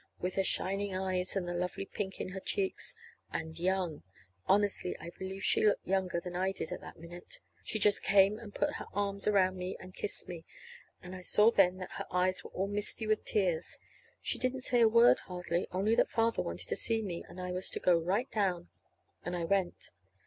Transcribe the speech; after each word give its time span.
with 0.19 0.33
her 0.33 0.43
shining 0.43 0.95
eyes 0.95 1.35
and 1.35 1.47
the 1.47 1.53
lovely 1.53 1.85
pink 1.85 2.19
in 2.19 2.29
her 2.29 2.39
cheeks. 2.39 2.95
And 3.31 3.59
young! 3.59 4.01
Honestly, 4.47 4.97
I 4.99 5.11
believe 5.11 5.43
she 5.43 5.63
looked 5.63 5.85
younger 5.85 6.19
than 6.19 6.35
I 6.35 6.53
did 6.53 6.69
that 6.69 6.97
minute. 6.97 7.39
She 7.63 7.77
just 7.77 8.01
came 8.01 8.39
and 8.39 8.51
put 8.51 8.77
her 8.77 8.87
arms 8.95 9.27
around 9.27 9.57
me 9.57 9.77
and 9.79 9.93
kissed 9.93 10.27
me; 10.27 10.43
and 11.03 11.15
I 11.15 11.21
saw 11.21 11.51
then 11.51 11.77
that 11.77 11.91
her 11.97 12.07
eyes 12.09 12.43
were 12.43 12.49
all 12.49 12.65
misty 12.67 13.05
with 13.05 13.23
tears. 13.25 13.77
She 14.23 14.39
didn't 14.39 14.61
say 14.61 14.81
a 14.81 14.89
word, 14.89 15.19
hardly, 15.19 15.67
only 15.71 15.93
that 15.93 16.07
Father 16.09 16.41
wanted 16.41 16.67
to 16.69 16.75
see 16.75 17.03
me, 17.03 17.23
and 17.29 17.39
I 17.39 17.51
was 17.51 17.69
to 17.69 17.79
go 17.79 17.95
right 17.99 18.31
down. 18.31 18.69
And 19.23 19.35
I 19.35 19.43
went. 19.43 19.91